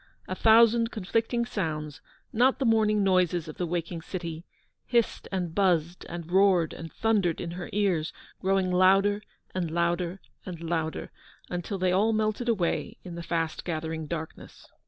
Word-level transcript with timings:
A 0.27 0.33
thousand 0.33 0.89
conflicting 0.89 1.45
sounds— 1.45 2.01
not 2.33 2.57
the 2.57 2.65
morning 2.65 3.03
noises 3.03 3.47
of 3.47 3.57
the 3.57 3.67
waking 3.67 4.01
city— 4.01 4.45
hissed 4.87 5.27
and 5.31 5.53
buzzed, 5.53 6.07
and 6.09 6.31
roared 6.31 6.73
and 6.73 6.91
thundered 6.91 7.39
in 7.39 7.51
her 7.51 7.69
ears, 7.71 8.11
growing 8.41 8.71
louder 8.71 9.21
and 9.53 9.69
louder 9.69 10.19
and 10.43 10.59
louder, 10.59 11.11
until 11.51 11.77
they 11.77 11.91
all 11.91 12.13
melted 12.13 12.49
away 12.49 12.97
in 13.03 13.13
the 13.13 13.21
fast 13.21 13.63
gathering 13.63 14.07
darkness. 14.07 14.67